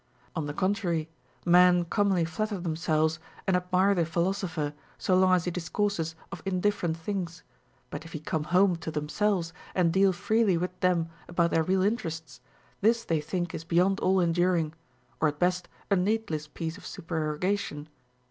On 0.35 0.47
the 0.47 0.53
contrary, 0.55 1.11
men 1.45 1.85
commonly 1.85 2.25
flatter 2.25 2.59
themselves, 2.59 3.19
and 3.45 3.55
admire 3.55 3.93
the 3.93 4.03
philosopher 4.03 4.73
so 4.97 5.15
long 5.15 5.33
as 5.35 5.45
he 5.45 5.51
discourses 5.51 6.15
of 6.31 6.41
indifferent 6.43 6.97
things; 6.97 7.43
but 7.91 8.03
if 8.03 8.13
he 8.13 8.17
454 8.17 8.19
OF 8.25 8.31
HEARING. 8.31 8.31
come 8.31 8.51
home 8.51 8.81
to 8.81 8.99
themselves 8.99 9.53
and 9.75 9.93
deal 9.93 10.11
freely 10.11 10.57
with 10.57 10.79
them 10.79 11.09
about 11.27 11.51
thek 11.51 11.67
real 11.67 11.83
interests, 11.83 12.41
this 12.81 13.03
they 13.03 13.21
think 13.21 13.53
is 13.53 13.63
beyond 13.63 13.99
all 13.99 14.19
enduring, 14.19 14.73
or 15.19 15.27
at 15.27 15.37
best 15.37 15.69
a 15.91 15.95
needless 15.95 16.47
piece 16.47 16.79
of 16.79 16.85
supererogation. 16.87 17.87